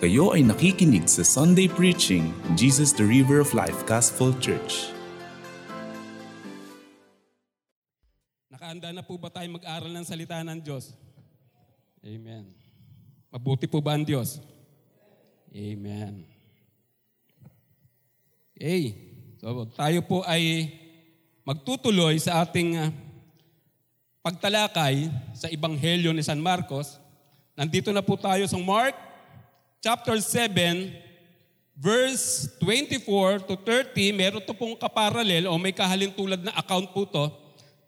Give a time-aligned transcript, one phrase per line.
[0.00, 4.88] Kayo ay nakikinig sa Sunday Preaching, Jesus the River of Life Gospel Church.
[8.48, 10.96] Nakahanda na po ba tayo mag-aral ng salita ng Diyos?
[12.00, 12.48] Amen.
[13.28, 14.40] Mabuti po ba ang Diyos?
[15.52, 16.24] Amen.
[18.56, 18.96] Okay.
[19.36, 20.72] So, tayo po ay
[21.44, 22.88] magtutuloy sa ating ah,
[24.24, 26.96] pagtalakay sa Ebanghelyo ni San Marcos.
[27.52, 29.09] Nandito na po tayo sa Mark
[29.80, 30.92] chapter 7
[31.80, 34.12] verse 24 to 30.
[34.12, 37.32] Meron to pong kaparalel o may kahalintulad na account po to.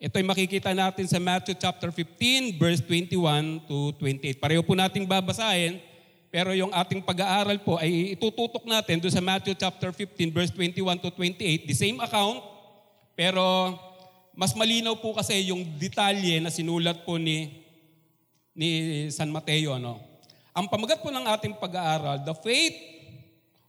[0.02, 4.42] Ito ay makikita natin sa Matthew chapter 15 verse 21 to 28.
[4.42, 5.78] Pareho po nating babasahin,
[6.26, 10.98] pero yung ating pag-aaral po ay itututok natin doon sa Matthew chapter 15 verse 21
[10.98, 12.42] to 28, the same account,
[13.14, 13.78] pero
[14.34, 17.62] mas malinaw po kasi yung detalye na sinulat po ni
[18.56, 18.68] ni
[19.12, 20.11] San Mateo, no?
[20.52, 22.76] Ang pamagat po ng ating pag-aaral, the faith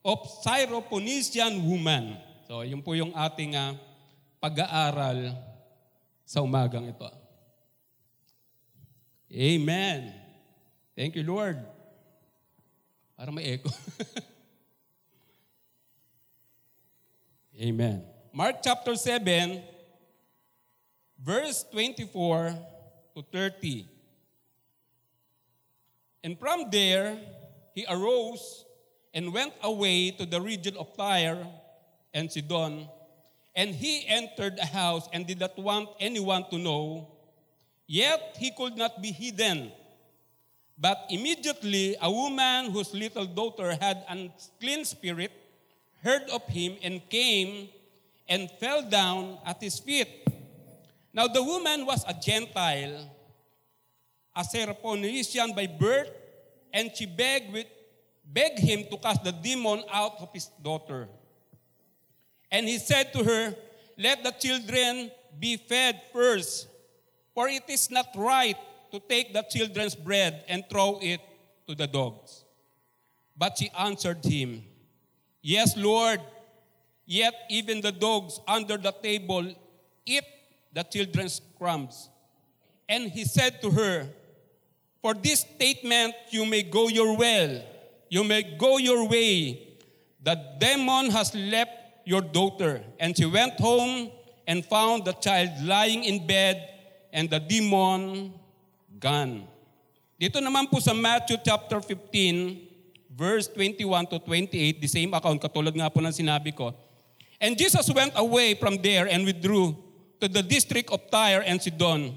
[0.03, 2.19] of Syrophoenician woman.
[2.43, 3.71] So, yun po yung ating ah,
[4.43, 5.31] pag-aaral
[6.27, 7.07] sa umagang ito.
[9.31, 10.11] Amen.
[10.91, 11.63] Thank you, Lord.
[13.15, 13.71] Para may echo.
[17.63, 18.03] Amen.
[18.35, 19.63] Mark chapter 7,
[21.15, 22.51] verse 24
[23.15, 23.92] to 30.
[26.23, 27.17] And from there,
[27.75, 28.65] he arose
[29.13, 31.45] and went away to the region of Tyre
[32.13, 32.87] and Sidon.
[33.55, 37.07] And he entered a house and did not want anyone to know.
[37.85, 39.71] Yet he could not be hidden.
[40.77, 45.31] But immediately a woman whose little daughter had an unclean spirit
[46.01, 47.69] heard of him and came
[48.27, 50.09] and fell down at his feet.
[51.13, 53.05] Now the woman was a Gentile,
[54.35, 56.09] a Syrophoenician by birth,
[56.73, 57.67] and she begged, with,
[58.25, 61.07] begged him to cast the demon out of his daughter.
[62.51, 63.55] And he said to her,
[63.97, 66.67] Let the children be fed first,
[67.33, 68.57] for it is not right
[68.91, 71.21] to take the children's bread and throw it
[71.67, 72.43] to the dogs.
[73.37, 74.63] But she answered him,
[75.41, 76.21] Yes, Lord,
[77.05, 79.53] yet even the dogs under the table
[80.05, 80.23] eat
[80.71, 82.09] the children's crumbs.
[82.87, 84.07] And he said to her,
[85.03, 87.59] For this statement you may go your way.
[88.07, 89.59] You may go your way.
[90.23, 92.79] The demon has left your daughter.
[93.03, 94.15] And she went home
[94.47, 96.55] and found the child lying in bed
[97.11, 98.31] and the demon
[98.95, 99.43] gone.
[100.15, 105.75] Dito naman po sa Matthew chapter 15, verse 21 to 28, the same account, katulad
[105.75, 106.71] nga po ng sinabi ko.
[107.43, 109.75] And Jesus went away from there and withdrew
[110.23, 112.15] to the district of Tyre and Sidon.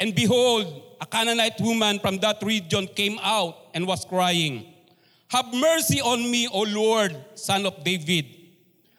[0.00, 4.66] And behold, a Canaanite woman from that region came out and was crying,
[5.28, 8.26] Have mercy on me, O Lord, son of David.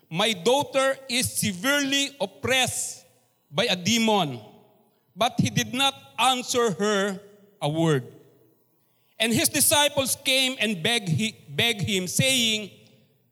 [0.09, 3.05] My daughter is severely oppressed
[3.51, 4.39] by a demon.
[5.15, 7.19] But he did not answer her
[7.61, 8.05] a word.
[9.19, 12.71] And his disciples came and begged, he, begged him, saying,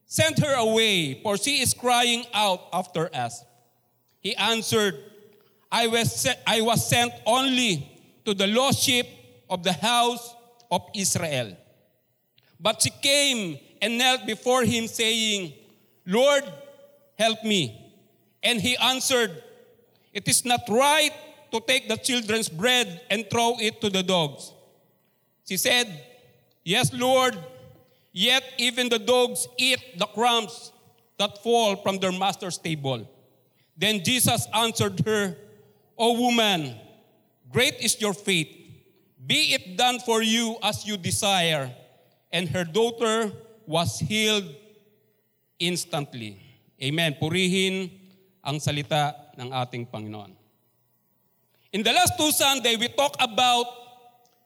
[0.05, 3.43] Send her away, for she is crying out after us.
[4.21, 4.95] He answered,
[5.71, 7.89] I was, se- I was sent only
[8.25, 9.05] to the lost sheep
[9.49, 10.35] of the house
[10.71, 11.55] of Israel.
[12.59, 15.53] But she came and knelt before him, saying,
[16.05, 16.43] Lord,
[17.17, 17.93] help me.
[18.43, 19.43] And he answered,
[20.13, 21.11] It is not right
[21.51, 24.51] to take the children's bread and throw it to the dogs.
[25.47, 26.05] She said,
[26.63, 27.37] Yes, Lord,
[28.11, 30.71] yet even the dogs eat the crumbs
[31.17, 33.07] that fall from their master's table.
[33.77, 35.37] Then Jesus answered her,
[35.99, 36.79] O woman,
[37.51, 38.47] great is your faith.
[39.19, 41.75] Be it done for you as you desire.
[42.31, 43.35] And her daughter
[43.67, 44.47] was healed
[45.59, 46.39] instantly.
[46.79, 47.19] Amen.
[47.19, 47.91] Purihin
[48.39, 50.31] ang salita ng ating Panginoon.
[51.75, 53.67] In the last two Sunday, we talk about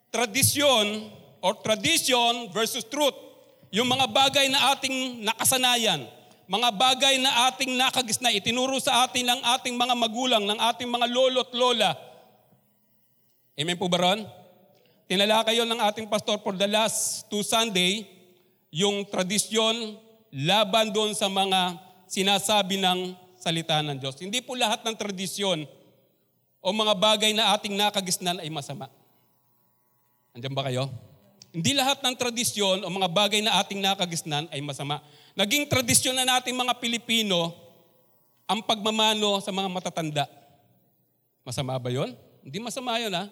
[0.10, 3.14] tradition or tradition versus truth.
[3.70, 6.10] Yung mga bagay na ating nakasanayan,
[6.48, 11.08] mga bagay na ating nakagisna, itinuro sa atin ng ating mga magulang, ng ating mga
[11.08, 11.92] lolo at lola.
[13.56, 14.26] Amen po ba ron?
[15.08, 18.08] Tinalakay yun ng ating pastor for the last two Sunday,
[18.74, 20.00] yung tradisyon
[20.34, 21.78] laban doon sa mga
[22.10, 24.18] sinasabi ng salita ng Diyos.
[24.18, 25.68] Hindi po lahat ng tradisyon
[26.64, 28.88] o mga bagay na ating nakagisnan ay masama.
[30.34, 30.90] Andiyan ba kayo?
[31.54, 34.98] Hindi lahat ng tradisyon o mga bagay na ating nakagisnan ay masama.
[35.38, 37.54] Naging tradisyon na nating mga Pilipino
[38.50, 40.26] ang pagmamano sa mga matatanda.
[41.46, 42.18] Masama ba yon?
[42.42, 43.30] Hindi masama yon ha.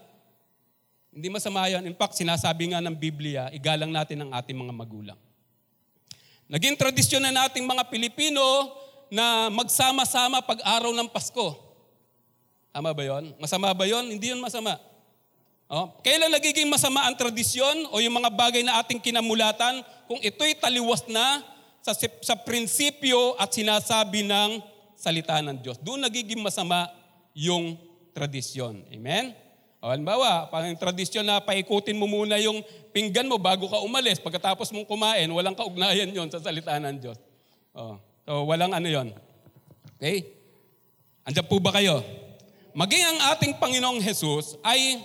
[1.12, 1.83] Hindi masama yan.
[1.83, 5.19] In fact, sinasabi nga ng Biblia, igalang natin ang ating mga magulang.
[6.45, 8.44] Naging tradisyon na nating mga Pilipino
[9.12, 11.57] na magsama-sama pag araw ng Pasko.
[12.71, 13.35] Tama ba yon?
[13.41, 14.07] Masama ba yon?
[14.13, 14.79] Hindi yun masama.
[15.71, 20.59] Oh, kailan nagiging masama ang tradisyon o yung mga bagay na ating kinamulatan kung ito'y
[20.59, 21.39] taliwas na
[21.79, 24.59] sa, sa prinsipyo at sinasabi ng
[25.00, 25.79] salita ng Diyos.
[25.79, 26.91] Doon nagiging masama
[27.31, 27.79] yung
[28.12, 28.83] tradisyon.
[28.91, 29.31] Amen?
[29.79, 32.59] O, halimbawa, parang tradisyon na paikutin mo muna yung
[32.91, 34.19] pinggan mo bago ka umalis.
[34.19, 37.15] Pagkatapos mong kumain, walang kaugnayan yon sa salita ng Diyos.
[37.71, 37.95] O,
[38.27, 39.15] so, walang ano yon.
[39.95, 40.35] Okay?
[41.23, 42.03] Andiyan po ba kayo?
[42.75, 45.00] Maging ang ating Panginoong Jesus ay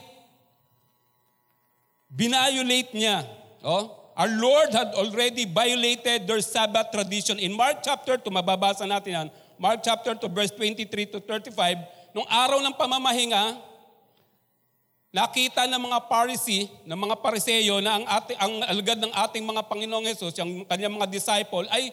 [2.06, 3.26] Binayolate niya.
[3.66, 7.36] Oh, our Lord had already violated their Sabbath tradition.
[7.42, 12.28] In Mark chapter 2, mababasa natin yan, Mark chapter 2, verse 23 to 35, nung
[12.28, 13.58] araw ng pamamahinga,
[15.16, 19.62] nakita ng mga Pharisee, ng mga Pariseyo na ang, ati, ang alagad ng ating mga
[19.64, 21.88] Panginoong Yesus, yung kanyang mga disciple, ay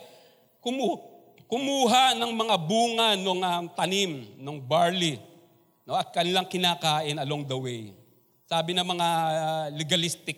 [0.60, 1.00] kumu,
[1.48, 5.18] kumuha ng mga bunga ng uh, tanim, ng barley,
[5.88, 8.03] no, at kanilang kinakain along the way.
[8.54, 10.38] Sabi ng mga uh, legalistic,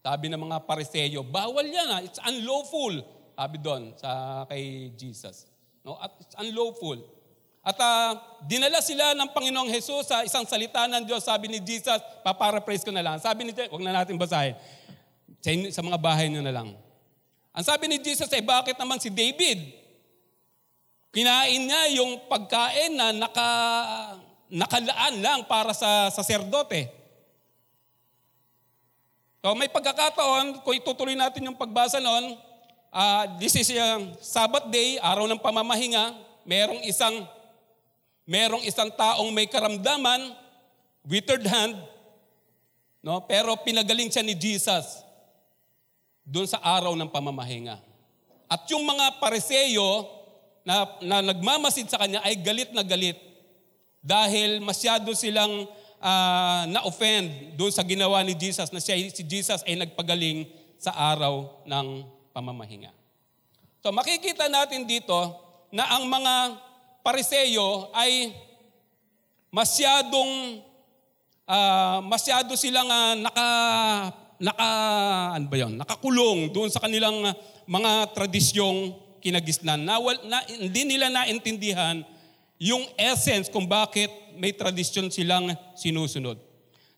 [0.00, 3.04] sabi ng mga pariseyo, bawal yan ha, it's unlawful.
[3.36, 5.44] Sabi doon sa kay Jesus.
[5.84, 6.00] No?
[6.00, 6.96] At it's unlawful.
[7.60, 8.16] At uh,
[8.48, 11.20] dinala sila ng Panginoong Jesus sa isang salita ng Diyos.
[11.20, 13.20] Sabi ni Jesus, paparaphrase ko na lang.
[13.20, 14.56] Sabi ni Jesus, huwag na natin basahin.
[15.44, 16.72] Sa, sa mga bahay nyo na lang.
[17.52, 19.76] Ang sabi ni Jesus ay, bakit naman si David?
[21.12, 23.48] Kinain niya yung pagkain na naka,
[24.48, 26.99] nakalaan lang para sa saserdote.
[29.40, 32.36] So may pagkakataon, kung itutuloy natin yung pagbasa noon,
[32.92, 36.12] uh, this is yung Sabbath day, araw ng pamamahinga,
[36.44, 37.24] merong isang
[38.28, 40.36] merong isang taong may karamdaman,
[41.08, 41.74] withered hand,
[43.00, 43.24] no?
[43.24, 45.02] pero pinagaling siya ni Jesus
[46.22, 47.80] doon sa araw ng pamamahinga.
[48.44, 50.04] At yung mga pariseyo
[50.68, 53.16] na, na nagmamasid sa kanya ay galit na galit
[54.04, 55.64] dahil masyado silang
[56.00, 60.48] uh, na-offend doon sa ginawa ni Jesus na siya, si Jesus ay nagpagaling
[60.80, 61.86] sa araw ng
[62.32, 62.90] pamamahinga.
[63.84, 65.16] So makikita natin dito
[65.72, 66.56] na ang mga
[67.00, 68.32] pariseyo ay
[69.52, 70.60] masyadong
[71.48, 73.48] uh, masyado silang uh, naka
[74.40, 74.68] naka
[75.36, 75.76] ano ba 'yon?
[75.76, 77.24] Nakakulong doon sa kanilang
[77.68, 82.00] mga tradisyong kinagisnan na, na hindi nila naintindihan
[82.60, 86.36] yung essence kung bakit may tradisyon silang sinusunod.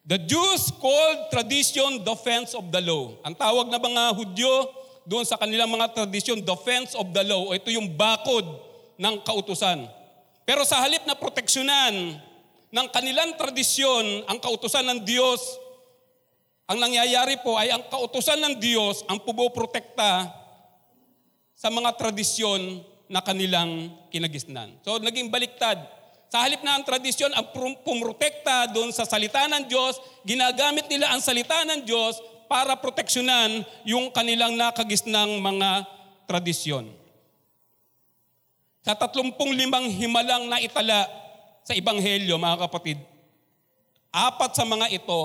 [0.03, 3.14] The Jews called tradition defense of the law.
[3.23, 4.67] Ang tawag na mga Hudyo
[5.06, 7.55] doon sa kanilang mga tradisyon, defense of the law.
[7.55, 8.43] Ito yung bakod
[8.99, 9.87] ng kautusan.
[10.43, 12.19] Pero sa halip na proteksyonan
[12.75, 15.38] ng kanilang tradisyon, ang kautusan ng Diyos,
[16.67, 20.26] ang nangyayari po ay ang kautusan ng Diyos ang pumoprotekta
[21.55, 22.82] sa mga tradisyon
[23.12, 24.81] na kanilang kinagisnan.
[24.81, 25.76] So naging baliktad.
[26.32, 27.53] Sa halip na ang tradisyon ang
[27.85, 32.17] pumrotekta doon sa salita ng Diyos, ginagamit nila ang salita ng Diyos
[32.49, 35.85] para proteksyonan yung kanilang nakagisnang mga
[36.25, 36.88] tradisyon.
[38.81, 39.37] Sa 35
[40.00, 41.05] himalang na itala
[41.62, 42.97] sa Ebanghelyo, mga kapatid,
[44.08, 45.20] apat sa mga ito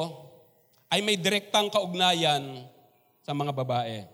[0.91, 2.67] ay may direktang kaugnayan
[3.23, 4.07] sa mga babae.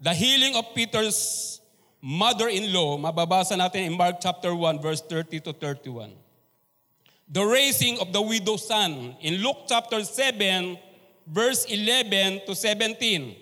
[0.00, 1.59] The healing of Peter's
[2.00, 6.16] mother-in-law, mababasa natin in Mark chapter 1 verse 30 to 31.
[7.30, 10.80] The raising of the widow's son in Luke chapter 7
[11.28, 13.36] verse 11 to 17.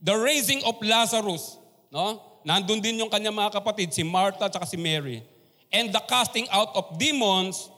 [0.00, 1.58] The raising of Lazarus,
[1.92, 2.22] no?
[2.46, 5.18] Nandun din yung kanya mga kapatid, si Martha at si Mary.
[5.74, 7.68] And the casting out of demons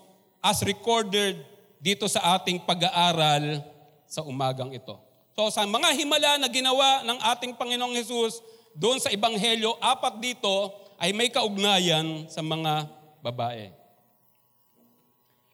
[0.44, 1.40] as recorded
[1.80, 3.64] dito sa ating pag-aaral
[4.04, 5.00] sa umagang ito.
[5.32, 8.44] So sa mga himala na ginawa ng ating Panginoong Hesus
[8.78, 10.70] doon sa Ebanghelyo, apat dito
[11.02, 12.86] ay may kaugnayan sa mga
[13.18, 13.74] babae.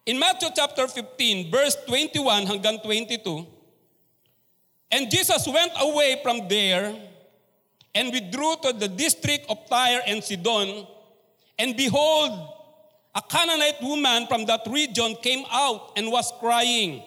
[0.05, 3.41] In Matthew chapter 15, verse 21 hanggang 22,
[4.93, 6.93] And Jesus went away from there
[7.97, 10.85] and withdrew to the district of Tyre and Sidon.
[11.57, 12.29] And behold,
[13.17, 17.01] a Canaanite woman from that region came out and was crying,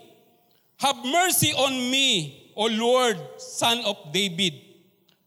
[0.83, 4.68] Have mercy on me, O Lord, son of David.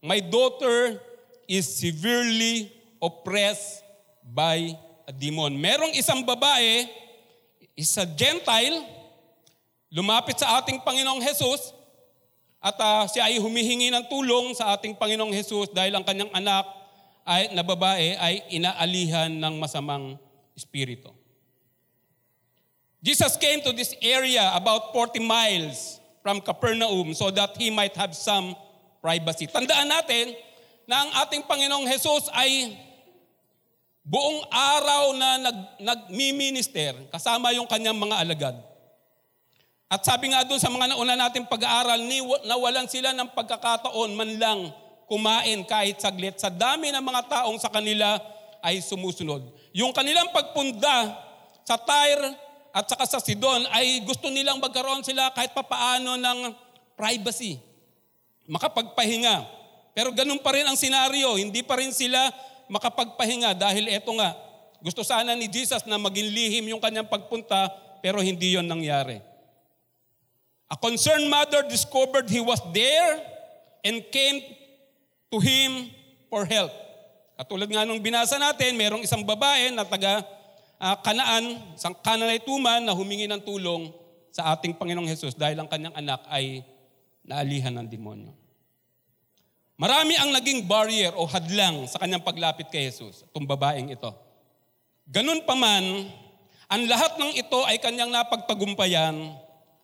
[0.02, 0.98] My daughter
[1.46, 3.86] is severely oppressed
[4.26, 4.74] by
[5.06, 5.54] a demon.
[5.54, 6.90] Merong isang babae,
[7.78, 8.82] isa Gentile,
[9.94, 11.70] lumapit sa ating Panginoong Jesus
[12.58, 16.66] at uh, siya ay humihingi ng tulong sa ating Panginoong Jesus dahil ang kanyang anak
[17.22, 20.18] ay, na babae ay inaalihan ng masamang
[20.58, 21.14] espiritu.
[22.98, 28.14] Jesus came to this area about 40 miles from Capernaum so that he might have
[28.14, 28.58] some
[29.02, 29.50] privacy.
[29.50, 30.30] Tandaan natin
[30.86, 32.78] na ang ating Panginoong Jesus ay
[34.06, 38.56] buong araw na nag, nagmi-minister kasama yung kanyang mga alagad.
[39.92, 42.00] At sabi nga doon sa mga nauna nating pag-aaral,
[42.48, 44.60] nawalan sila ng pagkakataon man lang
[45.04, 46.40] kumain kahit saglit.
[46.40, 48.16] Sa dami ng mga taong sa kanila
[48.64, 49.44] ay sumusunod.
[49.76, 51.12] Yung kanilang pagpunda
[51.60, 52.32] sa Tyre
[52.72, 56.38] at saka sa Sidon ay gusto nilang magkaroon sila kahit papaano ng
[56.96, 57.60] privacy.
[58.52, 59.48] Makapagpahinga.
[59.96, 61.40] Pero ganun pa rin ang senaryo.
[61.40, 62.28] Hindi pa rin sila
[62.68, 64.36] makapagpahinga dahil eto nga,
[64.84, 67.72] gusto sana ni Jesus na maging lihim yung kanyang pagpunta
[68.04, 69.20] pero hindi yon nangyari.
[70.68, 73.20] A concerned mother discovered he was there
[73.84, 74.40] and came
[75.28, 75.92] to him
[76.32, 76.72] for help.
[77.36, 80.24] Katulad nga nung binasa natin, merong isang babae na taga
[80.80, 83.92] uh, Kanaan, isang Kanalaytuman na humingi ng tulong
[84.32, 86.64] sa ating Panginoong Hesus dahil ang kanyang anak ay
[87.22, 88.41] naalihan ng demonyo.
[89.80, 94.10] Marami ang naging barrier o hadlang sa kanyang paglapit kay Jesus, itong babaeng ito.
[95.08, 96.08] Ganun pa man,
[96.70, 99.34] ang lahat ng ito ay kanyang napagtagumpayan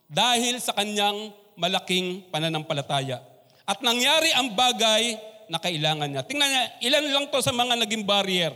[0.07, 3.21] dahil sa kanyang malaking pananampalataya.
[3.68, 5.18] At nangyari ang bagay
[5.52, 6.23] na kailangan niya.
[6.25, 8.52] Tingnan niya, ilan lang to sa mga naging barrier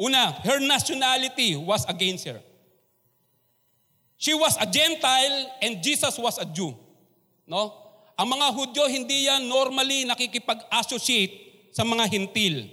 [0.00, 2.40] Una, her nationality was against her.
[4.16, 6.72] She was a Gentile and Jesus was a Jew.
[7.46, 7.72] No?
[8.20, 11.32] Ang mga Hudyo hindi yan normally nakikipag-associate
[11.72, 12.68] sa mga hintil.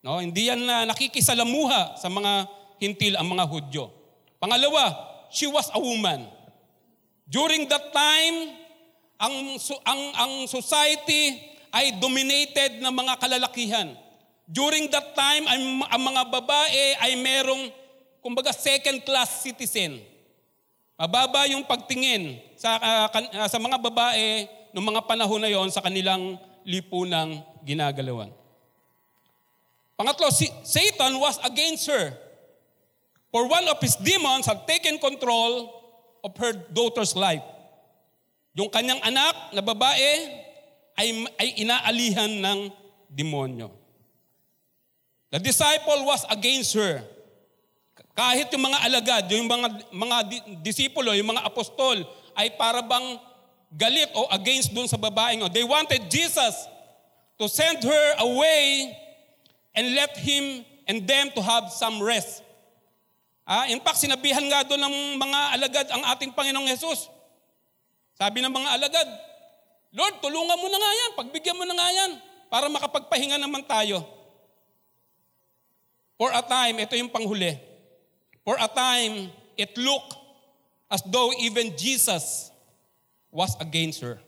[0.00, 2.48] No, hindi yan na nakikisalamuha sa mga
[2.80, 3.92] hintil ang mga Hudyo.
[4.40, 4.96] Pangalawa,
[5.28, 6.24] she was a woman.
[7.28, 8.56] During that time,
[9.20, 11.36] ang ang ang society
[11.68, 13.92] ay dominated ng mga kalalakihan.
[14.48, 17.68] During that time, ang, ang mga babae ay merong,
[18.24, 20.00] kumbaga, second-class citizen.
[20.98, 25.70] Mababa yung pagtingin sa, uh, kan, uh, sa mga babae noong mga panahon na yon
[25.70, 26.34] sa kanilang
[26.66, 28.34] lipunang ginagalawan.
[29.94, 32.10] Pangatlo, si, Satan was against her.
[33.30, 35.70] For one of his demons had taken control
[36.26, 37.46] of her daughter's life.
[38.58, 40.10] Yung kanyang anak na babae
[40.98, 42.58] ay, ay inaalihan ng
[43.06, 43.70] demonyo.
[45.30, 47.06] The disciple was against her.
[48.18, 50.16] Kahit yung mga alagad, yung mga, mga
[50.58, 52.02] disipulo, yung mga apostol,
[52.34, 53.14] ay para bang
[53.70, 55.46] galit o against dun sa babaeng.
[55.54, 56.66] They wanted Jesus
[57.38, 58.90] to send her away
[59.70, 62.42] and let him and them to have some rest.
[63.46, 67.06] Ah, in fact, sinabihan nga doon ng mga alagad ang ating Panginoong Yesus.
[68.18, 69.08] Sabi ng mga alagad,
[69.94, 72.10] Lord, tulungan mo na nga yan, pagbigyan mo na nga yan,
[72.50, 74.02] para makapagpahinga naman tayo.
[76.18, 77.67] For a time, ito yung panghuli.
[78.44, 80.14] For a time, it looked
[80.90, 82.50] as though even Jesus
[83.30, 84.18] was against her.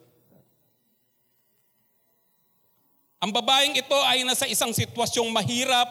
[3.21, 5.89] Ang babaeng ito ay nasa isang sitwasyong mahirap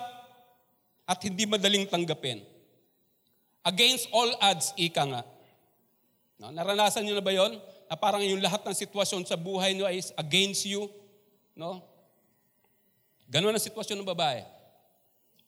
[1.05, 2.41] at hindi madaling tanggapin.
[3.61, 5.21] Against all odds, ika nga.
[6.41, 7.61] No, naranasan niyo na ba yon?
[7.85, 10.89] Na parang yung lahat ng sitwasyon sa buhay niyo ay against you.
[11.53, 11.85] No?
[13.29, 14.41] Ganun ang sitwasyon ng babae.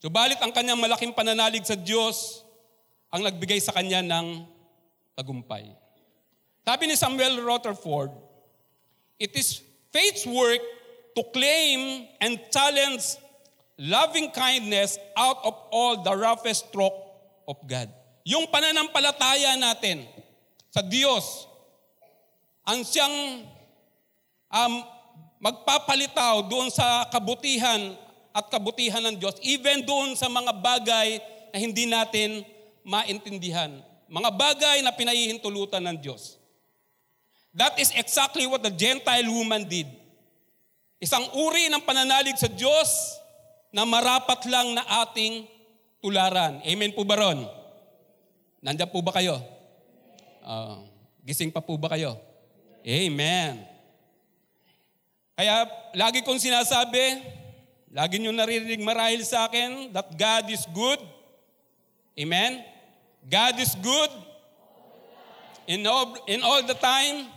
[0.02, 2.46] Subalit ang kanyang malaking pananalig sa Diyos
[3.12, 4.48] ang nagbigay sa kanya ng
[5.20, 5.68] tagumpay.
[6.64, 8.16] Sabi ni Samuel Rutherford,
[9.20, 9.60] it is
[9.92, 10.64] faith's work
[11.14, 13.20] to claim and challenge
[13.76, 16.96] loving kindness out of all the roughest stroke
[17.50, 17.92] of God.
[18.24, 20.08] Yung pananampalataya natin
[20.72, 21.50] sa Diyos,
[22.64, 23.44] ang siyang
[24.48, 24.74] um,
[25.42, 27.98] magpapalitaw doon sa kabutihan
[28.32, 31.20] at kabutihan ng Diyos, even doon sa mga bagay
[31.52, 32.46] na hindi natin
[32.84, 33.70] maintindihan.
[34.12, 36.36] Mga bagay na pinahihintulutan ng Diyos.
[37.56, 39.88] That is exactly what the Gentile woman did.
[41.02, 43.18] Isang uri ng pananalig sa Diyos
[43.72, 45.48] na marapat lang na ating
[46.04, 46.60] tularan.
[46.64, 47.48] Amen po ba ron?
[48.62, 49.42] Nandiyan po ba kayo?
[50.46, 50.86] Uh,
[51.26, 52.16] gising pa po ba kayo?
[52.86, 53.66] Amen.
[55.34, 55.66] Kaya
[55.98, 57.22] lagi kong sinasabi,
[57.92, 61.00] Lagi nyo naririnig marahil sa akin that God is good.
[62.18, 62.64] Amen?
[63.24, 64.12] God is good
[65.70, 67.30] in all, in all the time.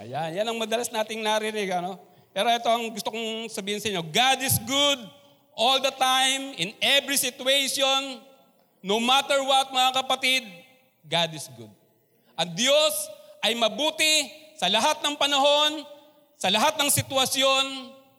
[0.00, 1.68] Ayan, yan ang madalas nating naririnig.
[1.76, 2.00] Ano?
[2.32, 4.00] Pero ito ang gusto kong sabihin sa inyo.
[4.06, 5.00] God is good
[5.60, 8.24] all the time, in every situation,
[8.80, 10.42] no matter what mga kapatid,
[11.04, 11.68] God is good.
[12.40, 12.94] Ang Diyos
[13.44, 15.84] ay mabuti sa lahat ng panahon,
[16.40, 17.64] sa lahat ng sitwasyon,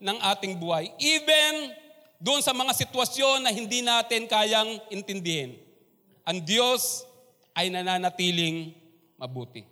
[0.02, 0.94] ng ating buhay.
[1.02, 1.74] Even
[2.22, 5.58] doon sa mga sitwasyon na hindi natin kayang intindihin.
[6.32, 7.04] Ang Diyos
[7.52, 8.72] ay nananatiling
[9.20, 9.68] mabuti.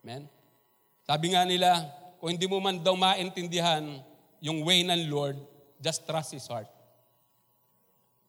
[0.00, 0.24] Amen?
[1.04, 1.84] Sabi nga nila,
[2.16, 3.84] kung hindi mo man daw maintindihan
[4.40, 5.36] yung way ng Lord,
[5.76, 6.64] just trust His heart.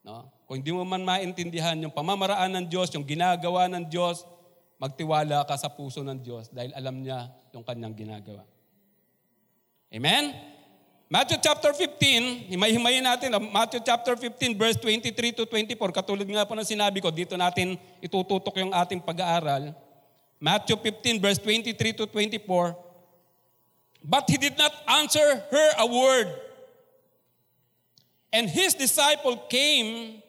[0.04, 0.28] No?
[0.44, 4.28] Kung hindi mo man maintindihan yung pamamaraan ng Diyos, yung ginagawa ng Diyos,
[4.76, 8.44] magtiwala ka sa puso ng Diyos dahil alam niya yung kanyang ginagawa.
[9.88, 10.36] Amen?
[11.10, 16.46] Matthew chapter 15, himay-himayin natin, ah, Matthew chapter 15 verse 23 to 24, katulad nga
[16.46, 19.74] po ng sinabi ko, dito natin itututok yung ating pag-aaral.
[20.38, 22.78] Matthew 15 verse 23 to 24,
[24.06, 26.30] But he did not answer her a word.
[28.30, 30.22] And his disciple came,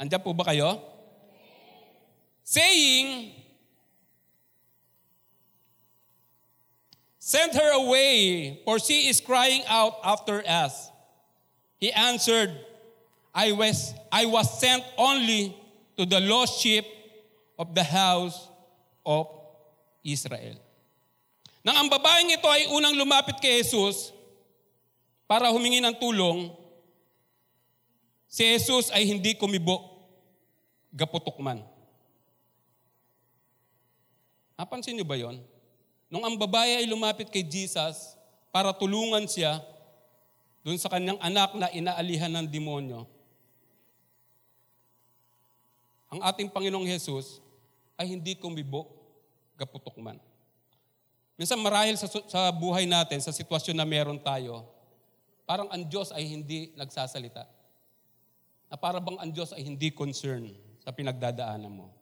[0.00, 0.80] andyan po ba kayo?
[2.40, 3.36] Saying,
[7.28, 10.88] Send her away, for she is crying out after us.
[11.76, 12.56] He answered,
[13.36, 15.52] I was, I was sent only
[16.00, 16.88] to the lost sheep
[17.60, 18.48] of the house
[19.04, 19.28] of
[20.00, 20.56] Israel.
[21.60, 24.08] Nang ang babaeng ito ay unang lumapit kay Jesus
[25.28, 26.48] para humingi ng tulong,
[28.24, 29.84] si Jesus ay hindi kumibo,
[30.96, 31.60] gaputok man.
[34.56, 35.44] Napansin niyo ba yon?
[36.08, 38.16] Nung ang babae ay lumapit kay Jesus
[38.48, 39.60] para tulungan siya
[40.64, 43.04] doon sa kanyang anak na inaalihan ng demonyo,
[46.08, 47.44] ang ating Panginoong Jesus
[48.00, 48.88] ay hindi kumibo,
[49.60, 50.16] gaputok man.
[51.36, 54.64] Minsan marahil sa, sa buhay natin, sa sitwasyon na meron tayo,
[55.44, 57.44] parang ang Diyos ay hindi nagsasalita.
[58.72, 61.92] Na para bang ang Diyos ay hindi concerned sa pinagdadaanan mo.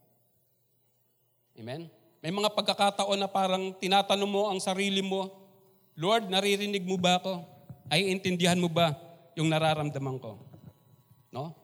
[1.59, 1.91] Amen?
[2.27, 5.31] May mga pagkakataon na parang tinatanong mo ang sarili mo,
[5.95, 7.39] Lord, naririnig mo ba ako?
[7.87, 8.99] Ay intindihan mo ba
[9.39, 10.35] yung nararamdaman ko?
[11.31, 11.55] No?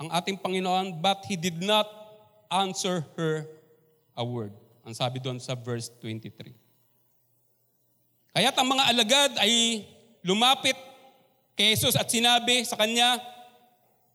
[0.00, 1.84] Ang ating Panginoon, but He did not
[2.48, 3.44] answer her
[4.16, 4.56] a word.
[4.88, 6.48] Ang sabi doon sa verse 23.
[8.32, 9.84] Kaya't ang mga alagad ay
[10.24, 10.80] lumapit
[11.60, 13.20] kay Jesus at sinabi sa kanya,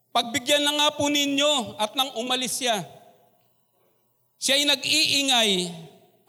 [0.10, 2.97] Pagbigyan na nga po ninyo at nang umalis siya.
[4.38, 5.52] Siya ay nag-iingay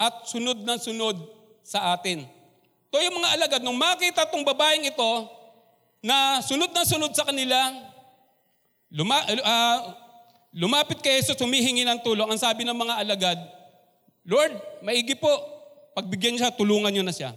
[0.01, 1.17] at sunod na sunod
[1.61, 2.25] sa atin.
[2.89, 5.11] To yung mga alagad, nung makita tong babaeng ito
[6.01, 7.69] na sunod na sunod sa kanila,
[8.89, 9.79] luma, uh,
[10.57, 12.33] lumapit kay Jesus, humihingi ng tulong.
[12.33, 13.39] Ang sabi ng mga alagad,
[14.25, 15.29] Lord, maigi po,
[15.93, 17.37] pagbigyan siya, tulungan niyo na siya.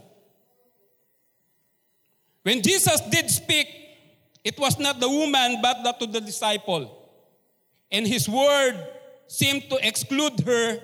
[2.47, 3.67] When Jesus did speak,
[4.41, 6.89] it was not the woman but to the disciple.
[7.91, 8.79] And his word
[9.31, 10.83] seemed to exclude her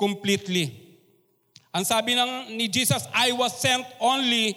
[0.00, 0.72] completely.
[1.76, 4.56] Ang sabi ng ni Jesus, I was sent only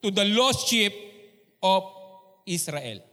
[0.00, 0.96] to the lost sheep
[1.60, 1.84] of
[2.48, 3.04] Israel.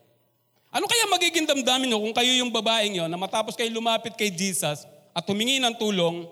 [0.72, 4.32] Ano kaya magiging damdamin nyo kung kayo yung babaeng yon na matapos kayo lumapit kay
[4.32, 6.24] Jesus at humingi ng tulong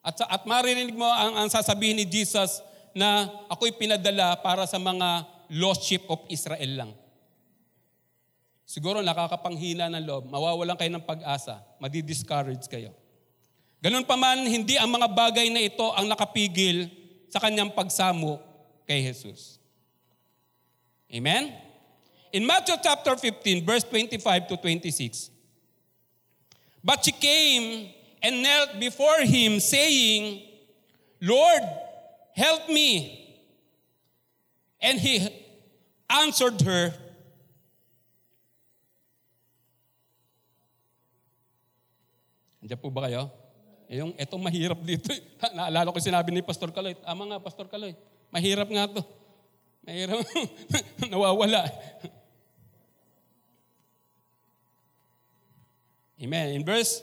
[0.00, 2.64] at, at maririnig mo ang, ang sasabihin ni Jesus
[2.96, 6.90] na ako'y pinadala para sa mga lost sheep of Israel lang.
[8.68, 12.92] Siguro nakakapanghina ng loob, mawawalan kayo ng pag-asa, madi-discourage kayo.
[13.80, 16.84] Ganun pa man, hindi ang mga bagay na ito ang nakapigil
[17.32, 18.36] sa kanyang pagsamo
[18.84, 19.56] kay Jesus.
[21.08, 21.48] Amen?
[22.28, 25.32] In Matthew chapter 15, verse 25 to 26,
[26.84, 27.88] But she came
[28.20, 30.44] and knelt before him, saying,
[31.24, 31.64] Lord,
[32.36, 33.16] help me.
[34.84, 35.24] And he
[36.12, 36.92] answered her,
[42.68, 43.32] Andiyan po ba kayo?
[43.88, 45.08] Yung, etong mahirap dito.
[45.56, 46.92] Naalala ko sinabi ni Pastor Kaloy.
[47.00, 47.96] Ama nga, Pastor Kaloy.
[48.28, 49.00] Mahirap nga to.
[49.88, 50.20] Mahirap.
[51.08, 51.64] Nawawala.
[56.20, 56.60] Amen.
[56.60, 57.00] In verse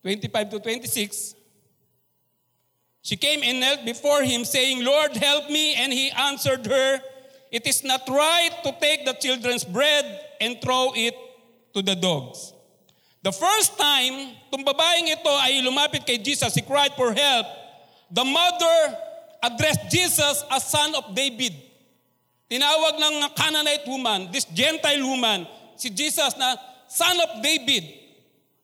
[0.00, 1.36] 25 to 26,
[3.04, 5.76] she came and knelt before him, saying, Lord, help me.
[5.76, 7.04] And he answered her,
[7.52, 10.08] It is not right to take the children's bread
[10.40, 11.12] and throw it
[11.76, 12.56] to the dogs.
[13.18, 17.46] The first time, itong babaeng ito ay lumapit kay Jesus, he cried for help.
[18.14, 18.78] The mother
[19.42, 21.54] addressed Jesus as son of David.
[22.48, 27.84] Tinawag ng Canaanite woman, this Gentile woman, si Jesus na son of David,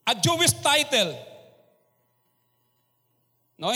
[0.06, 1.18] a Jewish title.
[3.58, 3.74] No,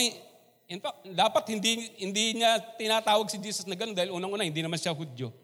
[0.69, 4.81] in fact, dapat hindi, hindi niya tinatawag si Jesus na gano'n dahil unang-una, hindi naman
[4.81, 5.35] siya Hudyo.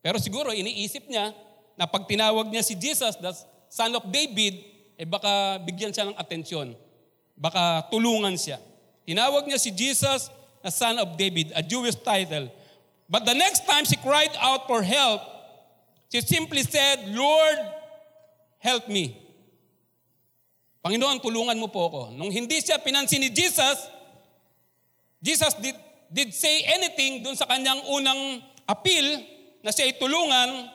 [0.00, 1.34] Pero siguro iniisip niya
[1.76, 4.60] na pag tinawag niya si Jesus, that's son of David,
[5.00, 6.76] eh baka bigyan siya ng atensyon.
[7.32, 8.60] Baka tulungan siya.
[9.08, 10.28] Tinawag niya si Jesus
[10.60, 12.52] na son of David, a Jewish title.
[13.08, 15.24] But the next time she cried out for help,
[16.12, 17.56] she simply said, Lord,
[18.60, 19.16] help me.
[20.84, 22.02] Panginoon, tulungan mo po ako.
[22.12, 23.88] Nung hindi siya pinansin ni Jesus,
[25.24, 25.78] Jesus did,
[26.12, 29.22] did say anything dun sa kanyang unang appeal
[29.64, 30.68] na siya ay tulungan.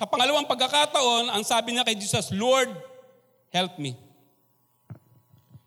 [0.00, 2.72] Sa pangalawang pagkakataon, ang sabi niya kay Jesus, Lord,
[3.52, 3.92] help me.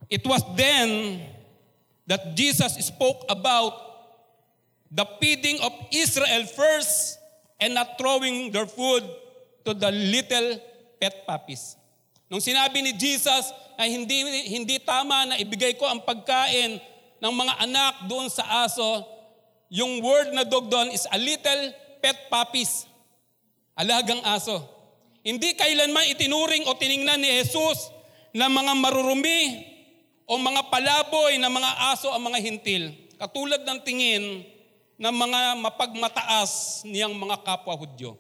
[0.10, 1.22] It was then
[2.10, 3.78] that Jesus spoke about
[4.90, 7.22] the feeding of Israel first
[7.62, 9.06] and not throwing their food
[9.70, 10.58] to the little
[10.98, 11.78] pet puppies.
[12.26, 16.82] Nung sinabi ni Jesus na hindi, hindi tama na ibigay ko ang pagkain
[17.22, 19.06] ng mga anak doon sa aso,
[19.70, 21.70] yung word na dog doon is a little
[22.02, 22.90] pet puppies.
[23.74, 24.62] Alagang aso.
[25.24, 27.90] Hindi kailanman itinuring o tiningnan ni Jesus
[28.36, 29.66] na mga marurumi
[30.28, 32.92] o mga palaboy na mga aso ang mga hintil.
[33.18, 34.44] Katulad ng tingin
[35.00, 38.20] ng mga mapagmataas niyang mga kapwa Hudyo.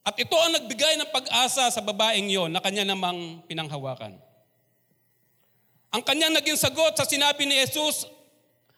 [0.00, 4.16] At ito ang nagbigay ng pag-asa sa babaeng yon na kanya namang pinanghawakan.
[5.90, 8.08] Ang kanyang naging sagot sa sinabi ni Jesus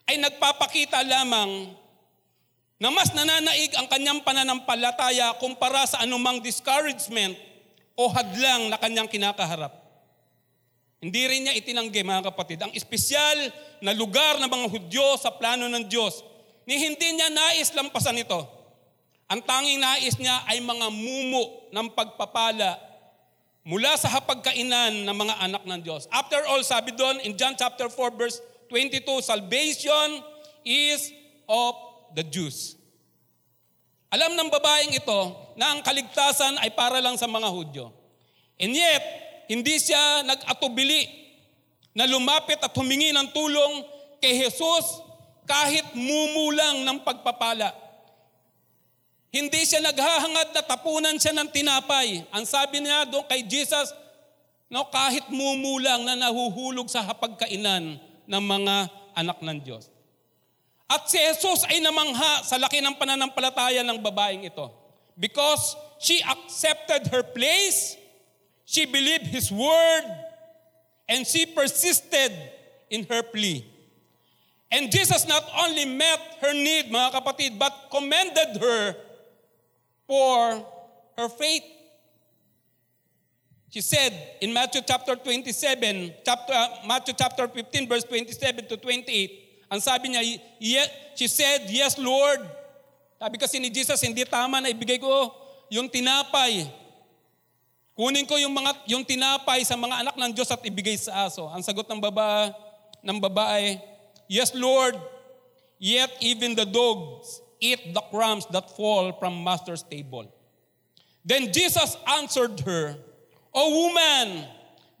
[0.09, 1.71] ay nagpapakita lamang
[2.83, 7.31] na mas nananaig ang kanyang pananampalataya kumpara sa anumang discouragement
[7.95, 9.71] o hadlang na kanyang kinakaharap.
[10.99, 12.59] Hindi rin niya itinanggi mga kapatid.
[12.59, 16.27] Ang espesyal na lugar ng mga Hudyo sa plano ng Diyos,
[16.67, 18.43] ni hindi niya nais lampasan ito.
[19.31, 22.75] Ang tanging nais niya ay mga mumu ng pagpapala
[23.63, 26.11] mula sa hapagkainan ng mga anak ng Diyos.
[26.11, 30.19] After all, sabi doon in John chapter 4 verse 22, salvation
[30.67, 31.15] is
[31.47, 32.77] of the Jews.
[34.13, 35.19] Alam ng babaeng ito
[35.57, 37.89] na ang kaligtasan ay para lang sa mga Hudyo.
[38.61, 39.01] And yet,
[39.49, 41.09] hindi siya nag-atubili
[41.97, 43.85] na lumapit at humingi ng tulong
[44.21, 45.01] kay Jesus
[45.49, 47.73] kahit mumulang ng pagpapala.
[49.33, 52.21] Hindi siya naghahangad na tapunan siya ng tinapay.
[52.29, 53.89] Ang sabi niya doon kay Jesus,
[54.69, 57.97] no, kahit mumulang na nahuhulog sa hapagkainan
[58.29, 58.75] ng mga
[59.17, 59.92] anak ng Diyos.
[60.93, 64.69] At si Jesus ay namangha sa laki ng pananampalataya ng babaeng ito.
[65.17, 67.97] Because she accepted her place,
[68.61, 70.05] she believed His word,
[71.09, 72.29] and she persisted
[72.93, 73.65] in her plea.
[74.69, 78.95] And Jesus not only met her need, mga kapatid, but commended her
[80.05, 80.65] for
[81.17, 81.65] her faith.
[83.69, 89.42] She said in Matthew chapter 27, chapter, uh, Matthew chapter 15, verse 27 to 28,
[89.73, 90.21] ang sabi niya,
[91.17, 92.45] she said, Yes, Lord.
[93.17, 95.33] Sabi kasi ni Jesus, hindi tama na ibigay ko
[95.73, 96.69] yung tinapay.
[97.97, 101.49] Kunin ko yung, mga, yung tinapay sa mga anak ng Diyos at ibigay sa aso.
[101.49, 102.53] Ang sagot ng baba,
[103.01, 103.81] ng babae,
[104.29, 104.93] Yes, Lord.
[105.81, 110.29] Yet even the dogs eat the crumbs that fall from master's table.
[111.25, 112.93] Then Jesus answered her,
[113.51, 114.45] O woman,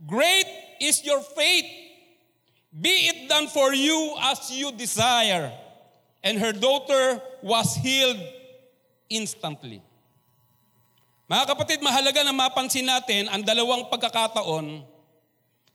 [0.07, 0.49] great
[0.81, 1.82] is your faith.
[2.73, 5.53] Be it done for you as you desire.
[6.25, 8.17] And her daughter was healed
[9.11, 9.83] instantly.
[11.29, 14.81] Mga kapatid, mahalaga na mapansin natin ang dalawang pagkakataon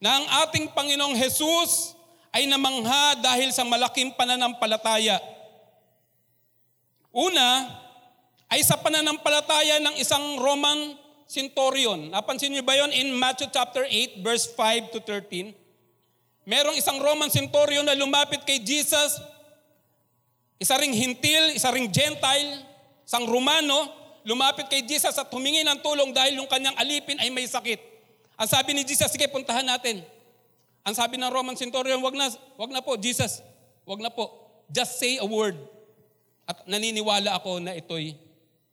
[0.02, 1.94] na ang ating Panginoong Jesus
[2.34, 5.20] ay namangha dahil sa malaking pananampalataya
[7.18, 7.66] Una,
[8.46, 12.08] ay sa pananampalataya ng isang Roman centurion.
[12.14, 15.52] Napansin niyo ba yon in Matthew chapter 8 verse 5 to 13?
[16.48, 19.20] Merong isang Roman centurion na lumapit kay Jesus,
[20.56, 22.64] isa ring hintil, isa ring gentile,
[23.04, 23.92] isang Romano,
[24.24, 27.76] lumapit kay Jesus at humingi ng tulong dahil yung kanyang alipin ay may sakit.
[28.40, 30.00] Ang sabi ni Jesus, sige puntahan natin.
[30.88, 33.44] Ang sabi ng Roman centurion, wag na, wag na po, Jesus,
[33.84, 34.32] wag na po.
[34.72, 35.60] Just say a word.
[36.48, 38.16] At naniniwala ako na ito'y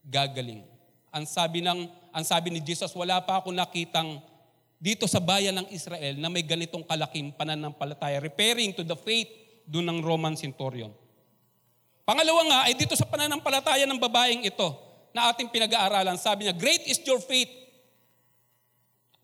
[0.08, 0.64] gagaling.
[1.12, 4.24] Ang sabi, ng, ang sabi ni Jesus, wala pa ako nakitang
[4.80, 9.28] dito sa bayan ng Israel na may ganitong kalaking pananampalataya, referring to the faith
[9.66, 10.94] doon ng Roman centurion.
[12.06, 14.68] Pangalawa nga ay dito sa pananampalataya ng babaeng ito
[15.10, 16.22] na ating pinag-aaralan.
[16.22, 17.50] Sabi niya, great is your faith.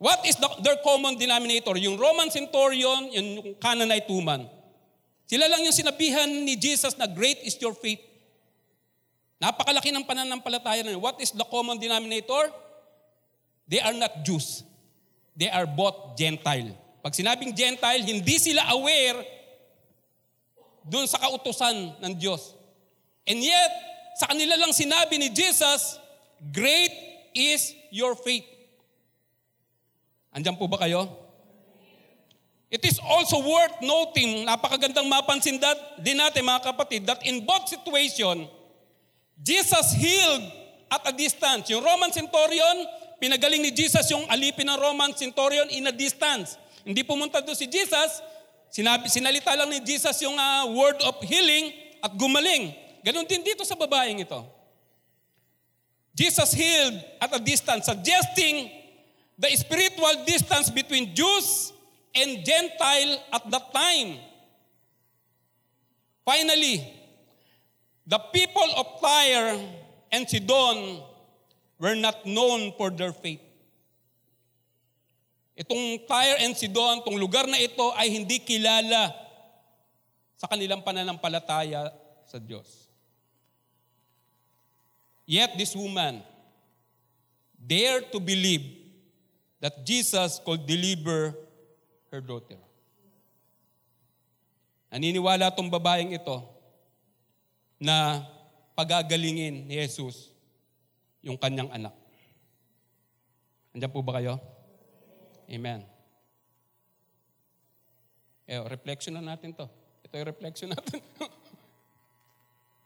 [0.02, 1.78] What is the, their common denominator?
[1.78, 4.50] Yung Roman centurion, yung Canaanite woman.
[5.30, 8.02] Sila lang yung sinabihan ni Jesus na great is your faith.
[9.38, 12.50] Napakalaki ng pananampalataya na What is the common denominator?
[13.70, 14.66] They are not Jews.
[15.36, 16.76] They are both Gentile.
[17.02, 19.26] Pag sinabing Gentile, hindi sila aware
[20.86, 22.54] doon sa kautusan ng Diyos.
[23.26, 23.72] And yet,
[24.18, 25.98] sa kanila lang sinabi ni Jesus,
[26.50, 26.94] Great
[27.38, 28.46] is your faith.
[30.34, 31.06] Andiyan po ba kayo?
[32.72, 37.68] It is also worth noting, napakagandang mapansin that, din natin mga kapatid, that in both
[37.68, 38.48] situation,
[39.44, 40.48] Jesus healed
[40.88, 41.68] at a distance.
[41.68, 42.88] Yung Roman centurion,
[43.22, 46.58] pinagaling ni Jesus yung alipin ng Roman centurion in a distance.
[46.82, 48.18] Hindi pumunta doon si Jesus,
[48.74, 51.70] sinabi, sinalita lang ni Jesus yung uh, word of healing
[52.02, 52.74] at gumaling.
[53.06, 54.42] Ganon din dito sa babaeng ito.
[56.18, 58.74] Jesus healed at a distance, suggesting
[59.38, 61.72] the spiritual distance between Jews
[62.18, 64.18] and Gentile at that time.
[66.26, 66.84] Finally,
[68.06, 69.62] the people of Tyre
[70.12, 71.06] and Sidon
[71.82, 73.42] were not known for their faith.
[75.58, 79.10] Itong Tyre and Sidon, itong lugar na ito ay hindi kilala
[80.38, 81.90] sa kanilang pananampalataya
[82.30, 82.86] sa Diyos.
[85.26, 86.22] Yet this woman
[87.58, 88.62] dared to believe
[89.58, 91.34] that Jesus could deliver
[92.14, 92.58] her daughter.
[94.94, 96.42] Naniniwala itong babaeng ito
[97.82, 98.22] na
[98.74, 100.31] pagagalingin ni Jesus
[101.22, 101.94] yung kanyang anak.
[103.72, 104.36] Andiyan po ba kayo?
[105.48, 105.88] Amen.
[108.50, 109.64] Eh, reflection na natin to.
[110.04, 111.00] Ito yung reflection natin.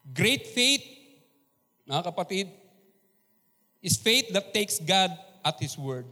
[0.05, 0.85] Great faith,
[1.89, 2.47] mga kapatid,
[3.81, 5.09] is faith that takes God
[5.41, 6.05] at His word.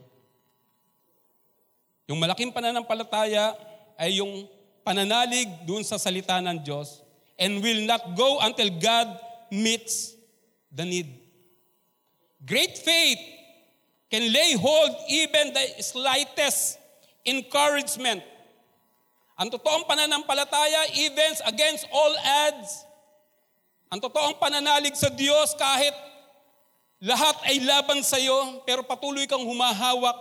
[2.10, 3.54] Yung malaking pananampalataya
[3.96, 4.50] ay yung
[4.84, 7.00] pananalig dun sa salita ng Diyos
[7.40, 9.08] and will not go until God
[9.54, 10.18] meets
[10.74, 11.23] the need.
[12.44, 13.20] Great faith
[14.12, 16.76] can lay hold even the slightest
[17.24, 18.20] encouragement.
[19.40, 22.84] Ang totoong pananampalataya, events against all odds,
[23.90, 25.96] ang totoong pananalig sa Diyos kahit
[27.04, 30.16] lahat ay laban sa iyo, pero patuloy kang humahawak.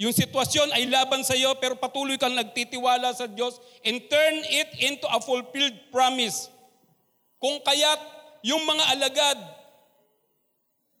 [0.00, 4.70] Yung sitwasyon ay laban sa iyo, pero patuloy kang nagtitiwala sa Diyos and turn it
[4.80, 6.48] into a fulfilled promise.
[7.36, 8.00] Kung kaya't
[8.40, 9.38] yung mga alagad,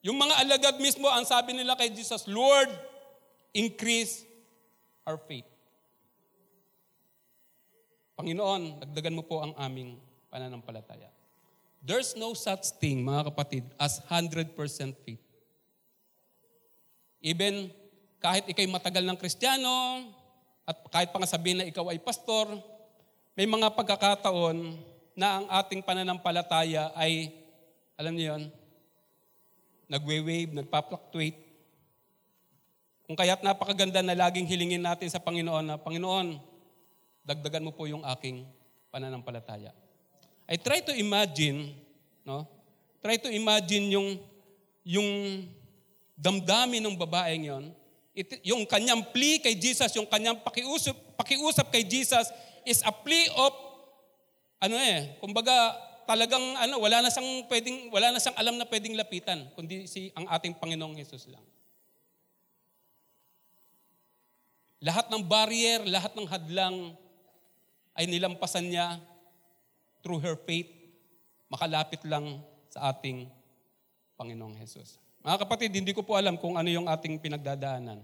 [0.00, 2.72] yung mga alagad mismo, ang sabi nila kay Jesus, Lord,
[3.52, 4.24] increase
[5.04, 5.44] our faith.
[8.16, 10.00] Panginoon, dagdagan mo po ang aming
[10.32, 11.08] pananampalataya.
[11.80, 14.52] There's no such thing, mga kapatid, as 100%
[15.04, 15.24] faith.
[17.20, 17.72] Even
[18.20, 20.04] kahit ikay matagal ng kristyano,
[20.68, 22.60] at kahit pa nga sabihin na ikaw ay pastor,
[23.32, 24.76] may mga pagkakataon
[25.16, 27.32] na ang ating pananampalataya ay,
[27.96, 28.42] alam niyo yon,
[29.90, 31.50] nagwe-wave, nagpa-fluctuate.
[33.10, 36.38] Kung kaya't napakaganda na laging hilingin natin sa Panginoon na, Panginoon,
[37.26, 38.46] dagdagan mo po yung aking
[38.94, 39.74] pananampalataya.
[40.46, 41.74] I try to imagine,
[42.22, 42.46] no?
[43.02, 44.08] Try to imagine yung
[44.86, 45.42] yung
[46.14, 47.64] damdamin ng babaeng yon.
[48.14, 52.26] It, yung kanyang plea kay Jesus, yung kanyang pakiusap, pakiusap kay Jesus
[52.66, 53.52] is a plea of
[54.60, 55.72] ano eh, kumbaga
[56.10, 60.10] talagang ano, wala na siyang pwedeng wala na siyang alam na pwedeng lapitan kundi si
[60.18, 61.46] ang ating Panginoong Hesus lang.
[64.82, 66.98] Lahat ng barrier, lahat ng hadlang
[67.94, 68.98] ay nilampasan niya
[70.00, 70.72] through her faith,
[71.52, 72.40] makalapit lang
[72.72, 73.28] sa ating
[74.16, 74.96] Panginoong Jesus.
[75.20, 78.00] Mga kapatid, hindi ko po alam kung ano yung ating pinagdadaanan.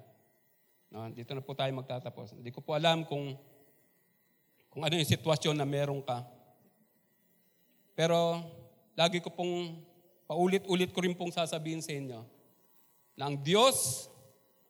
[0.93, 2.37] No, dito na po tayo magtatapos.
[2.37, 3.35] Hindi ko po alam kung
[4.69, 6.36] kung ano yung sitwasyon na meron ka.
[7.97, 8.45] Pero
[8.93, 9.73] lagi ko pong
[10.29, 12.21] paulit-ulit ko rin pong sasabihin sa inyo
[13.17, 14.07] na ang Diyos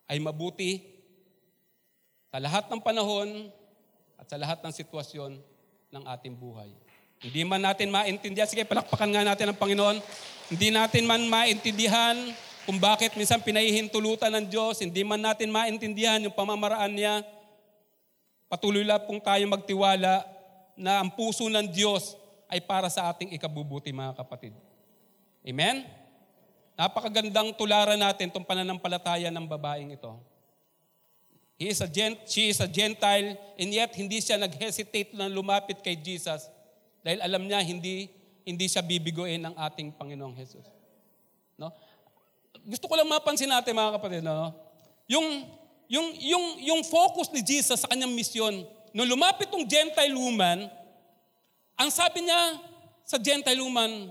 [0.07, 0.79] ay mabuti
[2.31, 3.51] sa lahat ng panahon
[4.15, 5.43] at sa lahat ng sitwasyon
[5.91, 6.71] ng ating buhay.
[7.19, 9.99] Hindi man natin maintindihan, sige palakpakan nga natin ang Panginoon,
[10.55, 12.15] hindi natin man maintindihan
[12.63, 17.27] kung bakit minsan pinahihintulutan ng Diyos, hindi man natin maintindihan yung pamamaraan niya,
[18.47, 20.23] patuloy lang pong tayo magtiwala
[20.79, 24.55] na ang puso ng Diyos ay para sa ating ikabubuti mga kapatid.
[25.47, 25.87] Amen?
[26.77, 30.13] Napakagandang tularan natin itong pananampalataya ng babaeng ito.
[31.57, 35.81] He is a gent, she is a Gentile, and yet hindi siya nag-hesitate na lumapit
[35.81, 36.53] kay Jesus
[37.01, 38.13] dahil alam niya hindi
[38.45, 40.69] hindi siya bibigoin ng ating Panginoong Jesus.
[41.57, 41.73] No?
[42.61, 44.53] Gusto ko lang mapansin natin mga kapatid, no?
[45.09, 45.49] Yung
[45.89, 50.69] yung yung yung focus ni Jesus sa kanyang misyon, nung lumapit tong Gentile woman,
[51.77, 52.41] ang sabi niya
[53.05, 54.09] sa Gentile woman,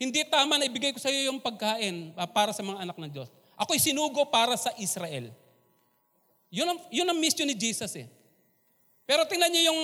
[0.00, 3.10] hindi tama na ibigay ko sa iyo yung pagkain ah, para sa mga anak ng
[3.14, 3.28] Diyos.
[3.54, 5.30] Ako'y sinugo para sa Israel.
[6.50, 8.08] Yun ang, yun ang mission ni Jesus eh.
[9.06, 9.80] Pero tingnan niyo yung,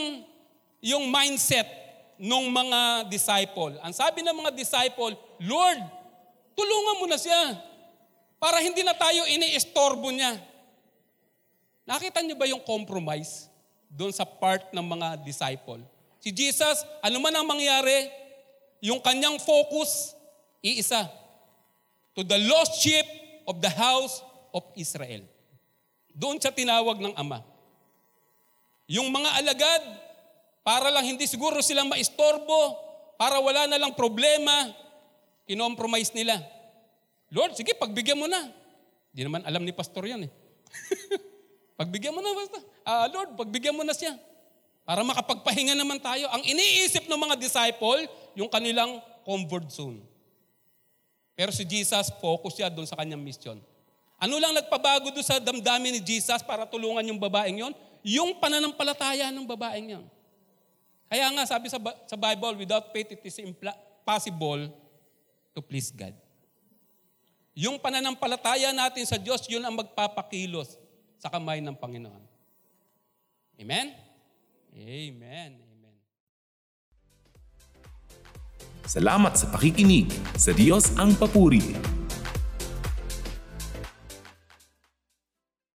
[0.82, 1.68] yung mindset
[2.18, 3.76] nung mga disciple.
[3.84, 5.14] Ang sabi ng mga disciple,
[5.44, 5.80] Lord,
[6.56, 7.60] tulungan mo na siya
[8.40, 10.40] para hindi na tayo iniistorbo niya.
[11.86, 13.46] Nakita niyo ba yung compromise
[13.86, 15.84] doon sa part ng mga disciple?
[16.26, 18.10] Si Jesus, ano man ang mangyari,
[18.82, 20.10] yung kanyang focus,
[20.58, 21.06] iisa.
[22.18, 23.06] To the lost sheep
[23.46, 25.22] of the house of Israel.
[26.10, 27.46] Doon siya tinawag ng ama.
[28.90, 29.82] Yung mga alagad,
[30.66, 32.74] para lang hindi siguro silang maistorbo,
[33.14, 34.74] para wala na lang problema,
[35.46, 36.42] kinompromise nila.
[37.30, 38.50] Lord, sige, pagbigyan mo na.
[39.14, 40.30] Hindi naman alam ni pastor yan eh.
[41.78, 42.58] pagbigyan mo na, basta.
[42.82, 44.18] Ah, Lord, pagbigyan mo na siya.
[44.86, 46.30] Para makapagpahinga naman tayo.
[46.30, 48.06] Ang iniisip ng mga disciple,
[48.38, 49.98] yung kanilang comfort zone.
[51.34, 53.58] Pero si Jesus, focus siya doon sa kanyang mission.
[54.16, 57.74] Ano lang nagpabago doon sa damdamin ni Jesus para tulungan yung babaeng yon?
[58.06, 60.06] Yung pananampalataya ng babaeng yon.
[61.10, 64.70] Kaya nga, sabi sa, sa Bible, without faith, it is impossible
[65.50, 66.14] to please God.
[67.58, 70.78] Yung pananampalataya natin sa Diyos, yun ang magpapakilos
[71.18, 72.22] sa kamay ng Panginoon.
[73.58, 74.05] Amen?
[74.76, 75.56] Amen.
[75.56, 75.96] Amen.
[78.84, 80.12] Salamat sa pakikinig.
[80.36, 81.72] Sa Diyos ang papuri.